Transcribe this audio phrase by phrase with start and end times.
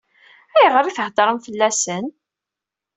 [0.57, 2.05] Ayɣer i theddṛem fell-asen?